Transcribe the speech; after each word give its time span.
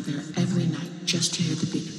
there 0.00 0.22
every 0.36 0.66
night 0.66 0.90
just 1.04 1.34
to 1.34 1.42
hear 1.42 1.56
the 1.56 1.66
beat. 1.66 1.93